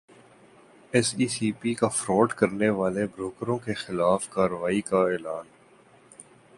S 0.93 1.09
E 1.17 1.27
C 1.33 1.51
P 1.59 1.73
کا 1.79 1.87
fraud 1.97 2.33
کرنیوالے 2.39 3.05
بروکروں 3.15 3.57
کیخلاف 3.65 4.29
کارروائی 4.29 4.81
کا 4.89 5.01
اعلان 5.11 5.45